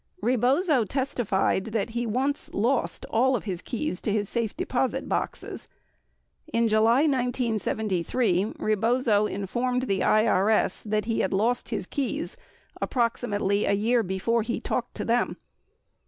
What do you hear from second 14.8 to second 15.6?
to them.